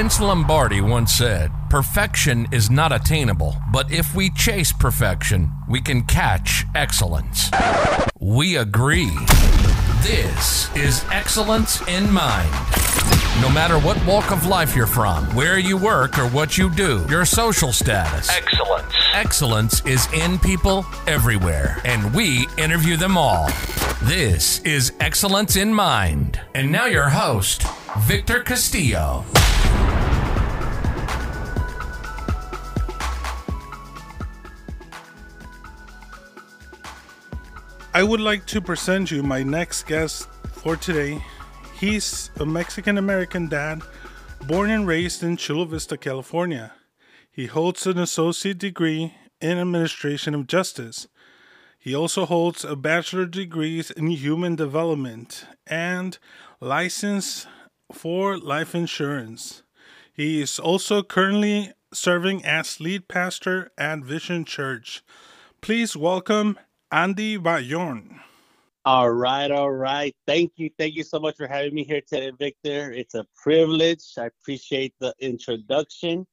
[0.00, 6.04] Vince Lombardi once said, Perfection is not attainable, but if we chase perfection, we can
[6.04, 7.50] catch excellence.
[8.18, 9.10] We agree.
[10.00, 12.50] This is Excellence in Mind.
[13.42, 17.04] No matter what walk of life you're from, where you work, or what you do,
[17.10, 18.30] your social status.
[18.30, 18.94] Excellence.
[19.12, 23.50] Excellence is in people everywhere, and we interview them all.
[24.04, 26.40] This is Excellence in Mind.
[26.54, 27.64] And now your host,
[27.98, 29.26] Victor Castillo.
[38.00, 41.22] I would like to present you my next guest for today.
[41.78, 43.82] He's a Mexican American dad
[44.46, 46.72] born and raised in Chula Vista, California.
[47.30, 51.08] He holds an associate degree in administration of justice.
[51.78, 56.16] He also holds a bachelor degree in human development and
[56.58, 57.46] license
[57.92, 59.62] for life insurance.
[60.10, 65.02] He is also currently serving as lead pastor at Vision Church.
[65.60, 66.58] Please welcome
[66.92, 68.20] Andy Ballon.
[68.84, 70.14] All right, all right.
[70.26, 70.70] Thank you.
[70.78, 72.90] Thank you so much for having me here today, Victor.
[72.92, 74.02] It's a privilege.
[74.18, 76.26] I appreciate the introduction.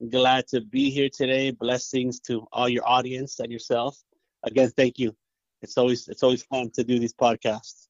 [0.00, 1.50] I'm glad to be here today.
[1.50, 3.98] Blessings to all your audience and yourself.
[4.44, 5.16] Again, thank you.
[5.62, 7.88] It's always it's always fun to do these podcasts.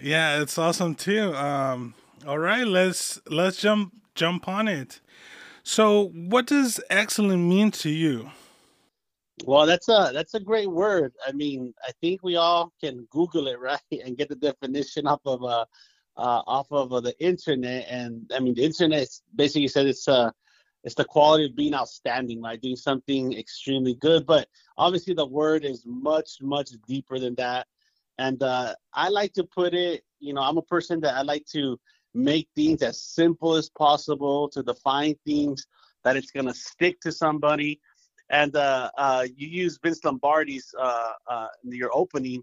[0.00, 1.34] Yeah, it's awesome too.
[1.34, 1.94] Um,
[2.26, 5.00] all right, let's let's jump jump on it.
[5.62, 8.30] So, what does excellent mean to you?
[9.44, 11.12] Well, that's a that's a great word.
[11.26, 15.20] I mean, I think we all can Google it, right, and get the definition off
[15.24, 15.64] of uh,
[16.16, 17.86] uh off of uh, the internet.
[17.88, 20.30] And I mean, the internet basically says it's uh
[20.82, 24.26] it's the quality of being outstanding, right, doing something extremely good.
[24.26, 27.66] But obviously, the word is much much deeper than that.
[28.18, 31.46] And uh, I like to put it, you know, I'm a person that I like
[31.52, 31.80] to
[32.12, 35.66] make things as simple as possible to define things
[36.04, 37.80] that it's gonna stick to somebody
[38.30, 42.42] and uh, uh, you use Vince Lombardi's uh, uh your opening.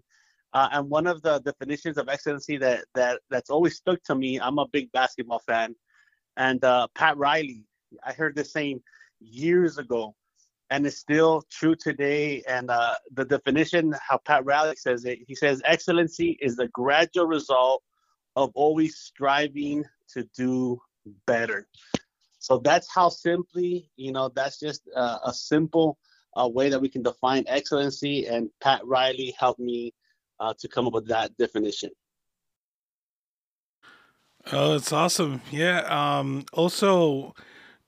[0.54, 4.40] Uh, and one of the definitions of excellency that, that that's always stuck to me,
[4.40, 5.74] I'm a big basketball fan,
[6.38, 7.64] and uh, Pat Riley,
[8.02, 8.80] I heard this saying
[9.20, 10.14] years ago,
[10.70, 12.42] and it's still true today.
[12.48, 12.70] And
[13.12, 17.82] the definition, how Pat Riley says it, he says excellency is the gradual result
[18.34, 19.84] of always striving
[20.14, 20.80] to do
[21.26, 21.68] better.
[22.38, 25.98] So that's how simply, you know, that's just uh, a simple
[26.36, 28.26] uh, way that we can define excellency.
[28.26, 29.92] And Pat Riley helped me
[30.40, 31.90] uh, to come up with that definition.
[34.52, 35.42] Oh, it's awesome.
[35.50, 35.80] Yeah.
[35.80, 37.34] Um, also,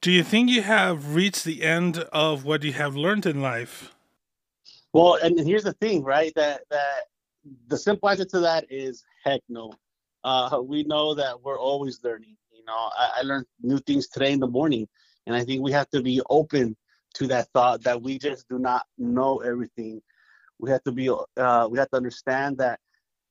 [0.00, 3.94] do you think you have reached the end of what you have learned in life?
[4.92, 6.32] Well, and here's the thing, right?
[6.34, 7.04] That that
[7.68, 9.72] the simple answer to that is heck no.
[10.24, 12.36] Uh, we know that we're always learning.
[12.70, 14.86] Know, I, I learned new things today in the morning,
[15.26, 16.76] and I think we have to be open
[17.14, 20.00] to that thought that we just do not know everything.
[20.60, 22.78] We have to be, uh, we have to understand that,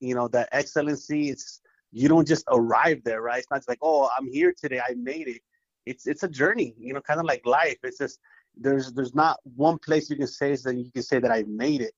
[0.01, 1.61] you know, that excellency is
[1.93, 3.39] you don't just arrive there, right?
[3.39, 5.41] It's not like, oh, I'm here today, I made it.
[5.85, 7.77] It's it's a journey, you know, kind of like life.
[7.83, 8.19] It's just
[8.57, 11.81] there's there's not one place you can say that you can say that I made
[11.81, 11.93] it.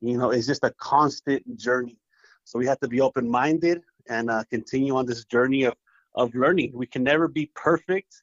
[0.00, 1.96] You know, it's just a constant journey.
[2.44, 5.74] So we have to be open minded and uh, continue on this journey of
[6.14, 6.72] of learning.
[6.74, 8.22] We can never be perfect,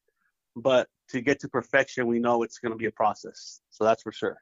[0.55, 3.61] but to get to perfection, we know it's going to be a process.
[3.69, 4.37] So that's for sure.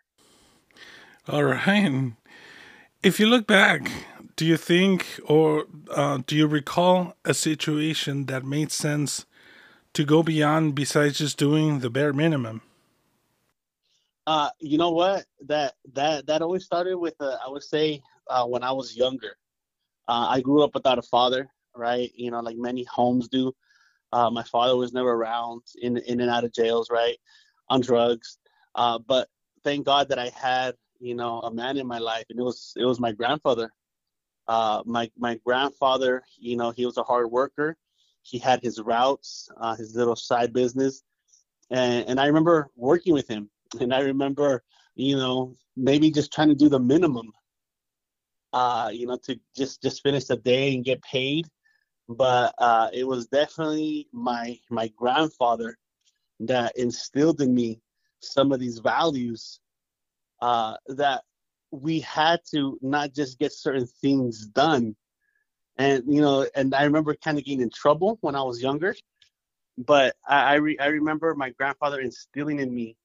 [1.28, 2.14] All right.
[3.04, 3.92] If you look back,
[4.36, 9.26] do you think or uh, do you recall a situation that made sense
[9.94, 12.62] to go beyond besides just doing the bare minimum?
[14.26, 15.26] Uh, you know what?
[15.48, 19.38] That that that always started with uh, I would say uh, when I was younger.
[20.08, 22.12] Uh, I grew up without a father right?
[22.16, 23.54] You know, like many homes do.
[24.14, 27.18] Uh, my father was never around, in in and out of jails, right,
[27.70, 28.38] on drugs.
[28.76, 29.28] Uh, but
[29.64, 32.74] thank God that I had, you know, a man in my life, and it was
[32.78, 33.72] it was my grandfather.
[34.48, 37.76] Uh, my my grandfather, you know, he was a hard worker.
[38.22, 41.04] He had his routes, uh, his little side business,
[41.70, 43.50] and and I remember working with him,
[43.80, 44.64] and I remember,
[44.96, 47.32] you know, maybe just trying to do the minimum,
[48.54, 51.48] uh, you know, to just just finish the day and get paid
[52.10, 55.78] but uh, it was definitely my my grandfather
[56.42, 57.82] that instilled in me
[58.22, 59.60] some of these values
[60.42, 61.24] uh, that
[61.72, 64.96] we had to not just get certain things done.
[65.78, 68.96] And you know and i remember kind of getting in trouble when i was younger
[69.78, 72.98] but i I, re- I remember my grandfather instilling in me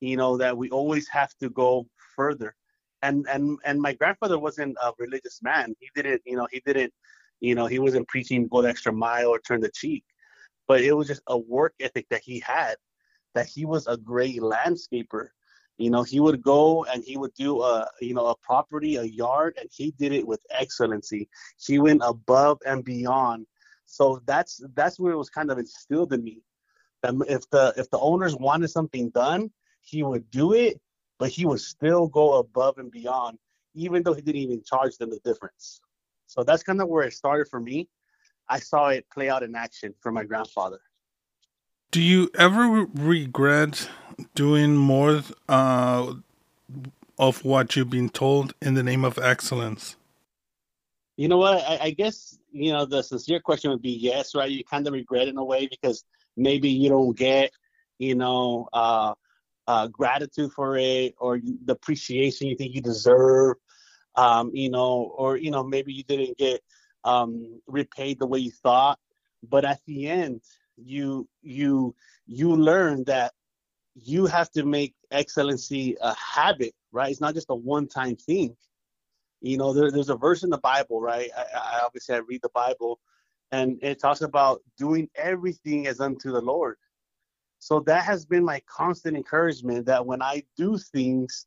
[0.00, 2.54] you know that we always have to go further.
[3.02, 5.74] And and and my grandfather wasn't a religious man.
[5.80, 6.92] He didn't you know he didn't
[7.40, 10.04] you know, he wasn't preaching go the extra mile or turn the cheek,
[10.68, 12.76] but it was just a work ethic that he had.
[13.34, 15.28] That he was a great landscaper.
[15.78, 19.04] You know, he would go and he would do a you know a property, a
[19.04, 21.28] yard, and he did it with excellency.
[21.58, 23.46] He went above and beyond.
[23.86, 26.42] So that's that's where it was kind of instilled in me.
[27.02, 29.50] That if the if the owners wanted something done,
[29.80, 30.80] he would do it,
[31.18, 33.38] but he would still go above and beyond,
[33.74, 35.80] even though he didn't even charge them the difference.
[36.30, 37.88] So that's kind of where it started for me.
[38.48, 40.78] I saw it play out in action for my grandfather.
[41.90, 43.90] Do you ever regret
[44.36, 46.14] doing more uh,
[47.18, 49.96] of what you've been told in the name of excellence?
[51.16, 51.64] You know what?
[51.66, 54.50] I, I, guess you know the sincere question would be yes, right?
[54.50, 56.04] You kind of regret in a way because
[56.36, 57.50] maybe you don't get,
[57.98, 59.14] you know, uh,
[59.66, 63.56] uh, gratitude for it or the appreciation you think you deserve,
[64.20, 66.60] um, you know, or you know maybe you didn't get
[67.04, 68.98] um, repaid the way you thought.
[69.48, 70.42] But at the end,
[70.76, 71.94] you you
[72.26, 73.32] you learn that
[73.94, 77.10] you have to make excellency a habit, right?
[77.10, 78.56] It's not just a one-time thing.
[79.40, 81.30] You know, there, there's a verse in the Bible, right?
[81.36, 83.00] I, I obviously I read the Bible,
[83.52, 86.76] and it talks about doing everything as unto the Lord.
[87.58, 91.46] So that has been my constant encouragement that when I do things,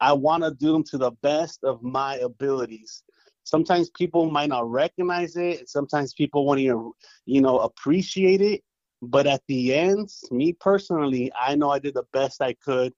[0.00, 3.02] I want to do them to the best of my abilities.
[3.44, 5.68] Sometimes people might not recognize it.
[5.68, 6.92] Sometimes people won't even,
[7.26, 8.62] you know, appreciate it.
[9.02, 12.94] But at the end, me personally, I know I did the best I could,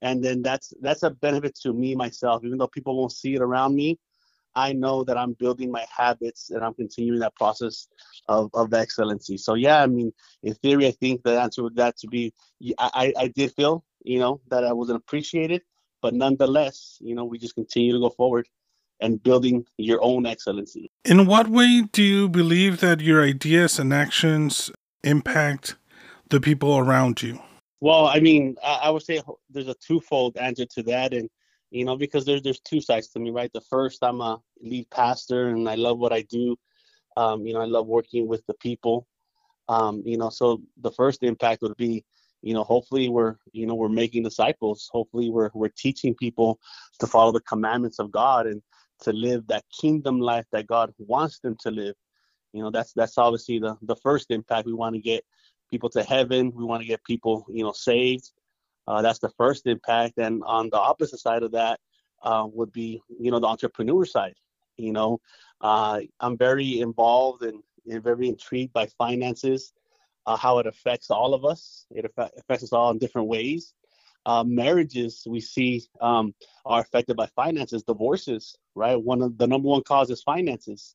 [0.00, 2.44] and then that's that's a benefit to me myself.
[2.44, 3.98] Even though people won't see it around me,
[4.54, 7.88] I know that I'm building my habits and I'm continuing that process
[8.28, 9.36] of, of excellency.
[9.36, 10.12] So yeah, I mean,
[10.42, 12.32] in theory, I think the answer would that to be
[12.78, 15.62] I, I did feel, you know, that I wasn't appreciated,
[16.02, 18.48] but nonetheless, you know, we just continue to go forward
[19.00, 20.90] and building your own excellency.
[21.04, 24.70] In what way do you believe that your ideas and actions
[25.02, 25.76] impact
[26.28, 27.40] the people around you?
[27.80, 31.30] Well, I mean, I, would say there's a twofold answer to that, and
[31.70, 33.50] you know, because there's there's two sides to me, right?
[33.54, 36.56] The first, I'm a lead pastor, and I love what I do.
[37.16, 39.06] Um, you know, I love working with the people.
[39.68, 42.04] Um, you know, so the first impact would be,
[42.42, 44.88] you know, hopefully we're, you know, we're making disciples.
[44.92, 46.58] Hopefully we're we're teaching people
[46.98, 48.62] to follow the commandments of God and
[49.02, 51.94] to live that kingdom life that God wants them to live.
[52.52, 54.66] You know, that's that's obviously the the first impact.
[54.66, 55.24] We want to get
[55.70, 56.52] people to heaven.
[56.54, 58.30] We want to get people, you know, saved.
[58.86, 60.18] Uh, that's the first impact.
[60.18, 61.78] And on the opposite side of that
[62.22, 64.34] uh, would be, you know, the entrepreneur side.
[64.76, 65.20] You know,
[65.60, 69.72] uh, I'm very involved and, and, very intrigued by finances,
[70.26, 71.86] uh, how it affects all of us.
[71.90, 73.74] It affects us all in different ways.
[74.26, 76.34] Uh, marriages we see um,
[76.66, 77.82] are affected by finances.
[77.82, 78.96] Divorces, right?
[78.96, 80.94] One of the number one cause is finances.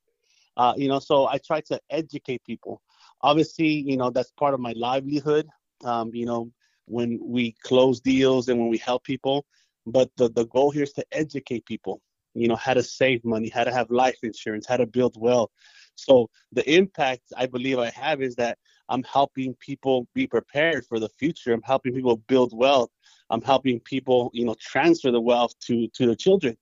[0.58, 2.82] Uh, you know, so I try to educate people.
[3.22, 5.48] Obviously, you know, that's part of my livelihood.
[5.84, 6.52] Um, you know,
[6.86, 9.46] when we close deals and when we help people.
[9.86, 12.02] But the, the goal here is to educate people,
[12.34, 15.52] you know, how to save money, how to have life insurance, how to build wealth.
[15.96, 18.58] So the impact I believe I have is that
[18.90, 21.54] I'm helping people be prepared for the future.
[21.54, 22.90] I'm helping people build wealth.
[23.30, 26.58] I'm helping people, you know, transfer the wealth to to their children.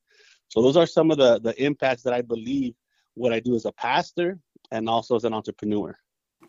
[0.48, 2.76] So those are some of the the impacts that I believe
[3.16, 4.40] what I do as a pastor
[4.72, 5.98] and also as an entrepreneur.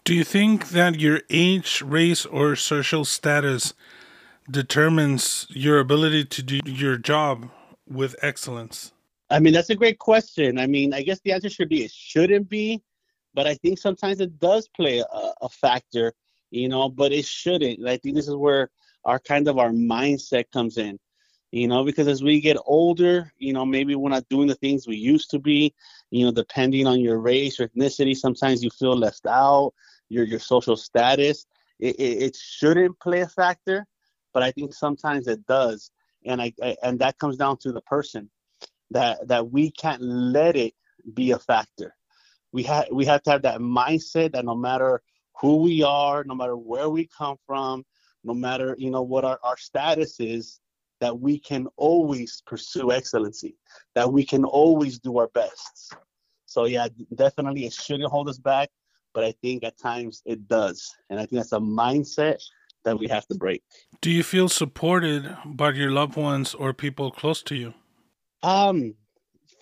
[0.04, 3.72] Do you think that your age, race, or social status
[4.50, 7.50] determines your ability to do your job
[7.88, 8.93] with excellence?
[9.31, 10.58] I mean, that's a great question.
[10.58, 12.82] I mean, I guess the answer should be it shouldn't be,
[13.34, 16.12] but I think sometimes it does play a, a factor,
[16.50, 17.86] you know, but it shouldn't.
[17.86, 18.70] I think this is where
[19.05, 20.98] our kind of our mindset comes in,
[21.50, 24.86] you know, because as we get older, you know, maybe we're not doing the things
[24.86, 25.74] we used to be,
[26.10, 29.72] you know, depending on your race or ethnicity, sometimes you feel left out
[30.08, 31.46] your your social status.
[31.81, 33.86] It, it, it shouldn't play a factor,
[34.32, 35.91] but I think sometimes it does,
[36.24, 38.31] and I, I and that comes down to the person
[38.91, 40.74] that that we can't let it
[41.14, 41.94] be a factor.
[42.55, 45.03] We have we have to have that mindset that no matter
[45.41, 47.84] who we are, no matter where we come from,
[48.23, 50.61] no matter you know what our, our status is,
[51.01, 53.56] that we can always pursue excellency,
[53.94, 55.94] that we can always do our best.
[56.46, 58.70] So yeah, definitely it shouldn't hold us back
[59.15, 60.93] but I think at times it does.
[61.08, 62.43] And I think that's a mindset
[62.84, 63.63] that we have to break.
[64.03, 67.73] Do you feel supported by your loved ones or people close to you?
[68.43, 68.94] Um,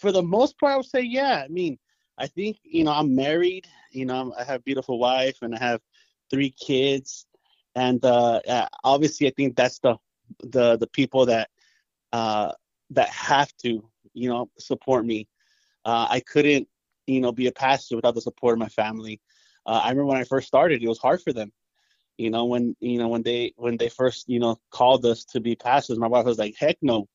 [0.00, 1.42] for the most part, I would say, yeah.
[1.44, 1.78] I mean,
[2.18, 5.58] I think, you know, I'm married, you know, I have a beautiful wife and I
[5.58, 5.80] have
[6.30, 7.26] three kids.
[7.74, 8.40] And uh,
[8.84, 9.96] obviously, I think that's the,
[10.42, 11.48] the, the people that,
[12.12, 12.52] uh,
[12.90, 15.26] that have to, you know, support me.
[15.84, 16.68] Uh, I couldn't,
[17.06, 19.20] you know, be a pastor without the support of my family.
[19.66, 21.52] Uh, I remember when I first started, it was hard for them.
[22.18, 25.40] You know, when you know when they when they first you know called us to
[25.40, 27.08] be pastors, my wife was like, "Heck no."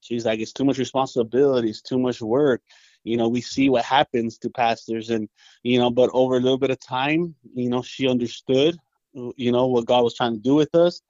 [0.00, 1.70] She's like, "It's too much responsibility.
[1.70, 2.62] It's too much work."
[3.04, 5.28] You know, we see what happens to pastors, and
[5.62, 8.76] you know, but over a little bit of time, you know, she understood,
[9.12, 11.00] you know, what God was trying to do with us,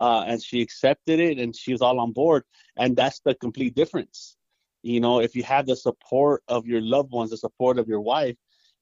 [0.00, 2.44] uh, and she accepted it, and she was all on board,
[2.76, 4.36] and that's the complete difference.
[4.82, 8.00] You know, if you have the support of your loved ones, the support of your
[8.00, 8.36] wife,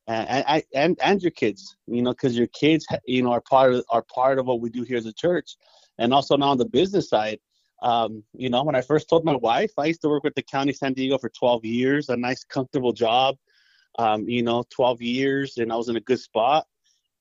[0.09, 3.85] and and and your kids you know because your kids you know are part of
[3.91, 5.57] are part of what we do here as a church
[5.99, 7.39] and also now on the business side
[7.83, 10.43] um, you know when i first told my wife i used to work with the
[10.43, 13.37] county san diego for 12 years a nice comfortable job
[13.99, 16.67] um, you know 12 years and i was in a good spot.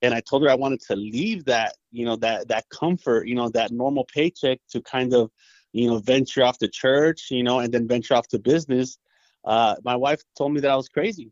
[0.02, 3.36] And i told her i wanted to leave that you know that that comfort you
[3.36, 5.32] know that normal paycheck to kind of
[5.76, 8.98] you know venture off to church you know and then venture off to business.
[9.44, 11.32] Uh, my wife told me that i was crazy.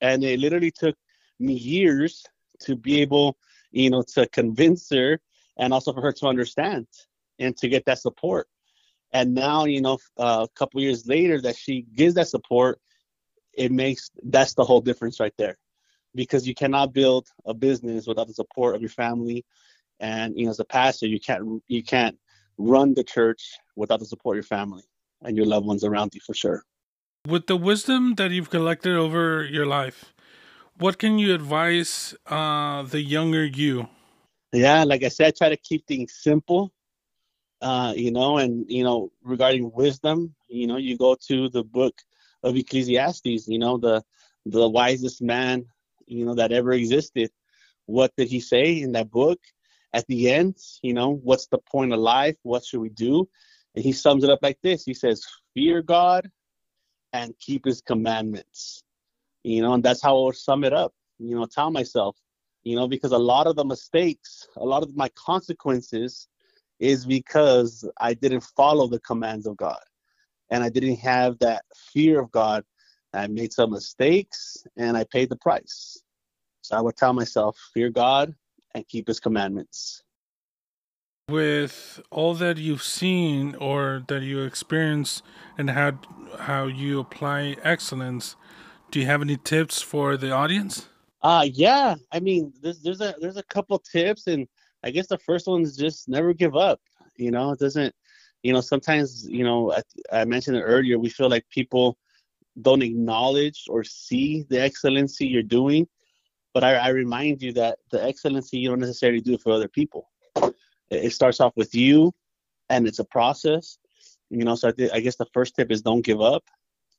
[0.00, 0.96] And it literally took
[1.38, 2.24] me years
[2.60, 3.36] to be able
[3.70, 5.20] you know to convince her
[5.58, 6.86] and also for her to understand
[7.38, 8.46] and to get that support
[9.12, 12.80] and now you know uh, a couple years later that she gives that support
[13.52, 15.58] it makes that's the whole difference right there
[16.14, 19.44] because you cannot build a business without the support of your family
[20.00, 22.18] and you know as a pastor you can't you can't
[22.58, 24.82] run the church without the support of your family
[25.22, 26.64] and your loved ones around you for sure
[27.26, 30.14] with the wisdom that you've collected over your life,
[30.78, 33.88] what can you advise uh, the younger you?
[34.52, 36.72] Yeah, like I said, try to keep things simple.
[37.60, 42.00] Uh, you know, and you know, regarding wisdom, you know, you go to the book
[42.42, 43.46] of Ecclesiastes.
[43.48, 44.02] You know, the
[44.46, 45.66] the wisest man,
[46.06, 47.30] you know, that ever existed.
[47.86, 49.38] What did he say in that book?
[49.92, 52.36] At the end, you know, what's the point of life?
[52.42, 53.28] What should we do?
[53.74, 54.84] And he sums it up like this.
[54.84, 55.24] He says,
[55.54, 56.30] "Fear God
[57.12, 58.82] and keep his commandments.
[59.42, 60.92] You know, and that's how I would sum it up.
[61.18, 62.16] You know, tell myself,
[62.62, 66.28] you know, because a lot of the mistakes, a lot of my consequences
[66.80, 69.78] is because I didn't follow the commands of God.
[70.50, 72.64] And I didn't have that fear of God.
[73.12, 76.02] I made some mistakes and I paid the price.
[76.62, 78.34] So I would tell myself, fear God
[78.74, 80.02] and keep his commandments.
[81.28, 85.22] With all that you've seen or that you experienced
[85.56, 85.98] and how
[86.40, 88.34] how you apply excellence,
[88.90, 90.88] do you have any tips for the audience?
[91.22, 91.94] Uh yeah.
[92.10, 94.48] I mean, there's there's a there's a couple tips, and
[94.82, 96.80] I guess the first one is just never give up.
[97.16, 97.94] You know, it doesn't.
[98.42, 99.82] You know, sometimes you know I,
[100.12, 100.98] I mentioned it earlier.
[100.98, 101.98] We feel like people
[102.60, 105.86] don't acknowledge or see the excellency you're doing,
[106.54, 110.08] but I, I remind you that the excellency you don't necessarily do for other people
[110.90, 112.12] it starts off with you
[112.68, 113.78] and it's a process
[114.28, 116.44] you know so I, th- I guess the first tip is don't give up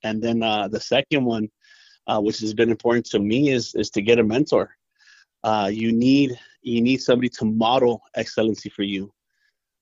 [0.04, 1.50] and then uh, the second one
[2.08, 4.76] uh, which has been important to me is is to get a mentor
[5.44, 9.12] uh, you need you need somebody to model excellency for you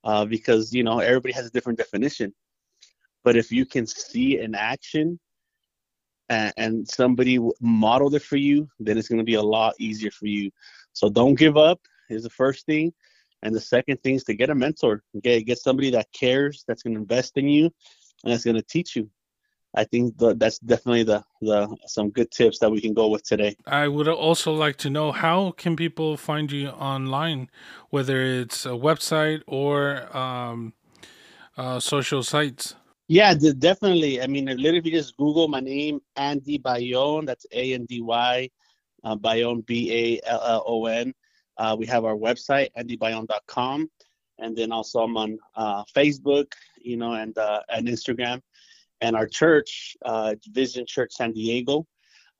[0.04, 2.34] uh, because you know everybody has a different definition.
[3.22, 5.20] But if you can see an action
[6.30, 10.10] and, and somebody modeled it for you then it's going to be a lot easier
[10.10, 10.50] for you.
[10.92, 12.92] So don't give up is the first thing.
[13.42, 16.82] And the second thing is to get a mentor, get get somebody that cares, that's
[16.82, 17.64] going to invest in you,
[18.22, 19.08] and that's going to teach you.
[19.74, 23.22] I think the, that's definitely the, the some good tips that we can go with
[23.22, 23.56] today.
[23.66, 27.50] I would also like to know how can people find you online,
[27.90, 30.72] whether it's a website or um,
[31.56, 32.74] uh, social sites.
[33.06, 34.22] Yeah, definitely.
[34.22, 38.00] I mean, literally, if you just Google my name, Andy Ballon, that's A N D
[38.00, 38.48] Y,
[39.02, 41.12] uh, Ballon B A L L O N.
[41.56, 43.90] Uh, we have our website, andyballon.com,
[44.38, 48.40] and then also I'm on uh, Facebook, you know, and uh, and Instagram,
[49.00, 51.86] and our church, uh, Vision Church San Diego.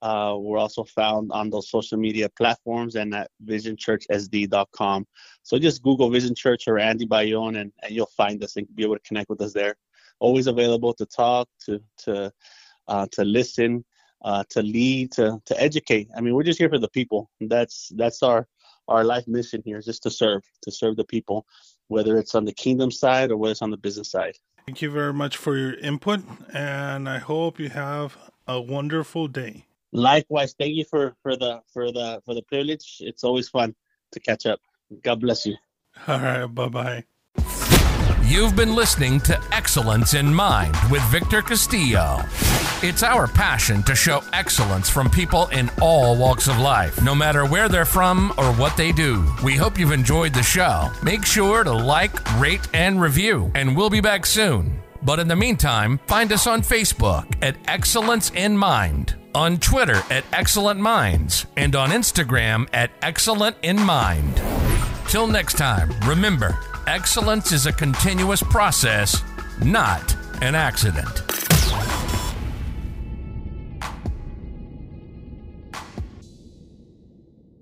[0.02, 5.06] Uh, we're also found on those social media platforms and at visionchurchsd.com.
[5.42, 8.82] So just Google Vision Church or Andy Ballon, and, and you'll find us and be
[8.82, 9.74] able to connect with us there.
[10.18, 12.32] Always available to talk, to to
[12.88, 13.84] uh, to listen,
[14.24, 16.08] uh, to lead, to to educate.
[16.16, 17.30] I mean, we're just here for the people.
[17.40, 18.46] That's that's our
[18.90, 21.46] our life mission here is just to serve, to serve the people,
[21.88, 24.36] whether it's on the kingdom side or whether it's on the business side.
[24.66, 26.20] Thank you very much for your input,
[26.52, 29.66] and I hope you have a wonderful day.
[29.92, 32.98] Likewise, thank you for for the for the for the privilege.
[33.00, 33.74] It's always fun
[34.12, 34.60] to catch up.
[35.02, 35.56] God bless you.
[36.06, 37.04] All right, bye bye.
[38.24, 42.20] You've been listening to Excellence in Mind with Victor Castillo.
[42.82, 47.44] It's our passion to show excellence from people in all walks of life, no matter
[47.44, 49.22] where they're from or what they do.
[49.44, 50.90] We hope you've enjoyed the show.
[51.02, 54.80] Make sure to like, rate, and review, and we'll be back soon.
[55.02, 59.14] But in the meantime, find us on Facebook at Excellence in Mind.
[59.32, 64.42] on Twitter at Excellent Minds, and on Instagram at Excellent in Mind.
[65.06, 66.58] Till next time, remember
[66.88, 69.22] excellence is a continuous process,
[69.62, 71.29] not an accident.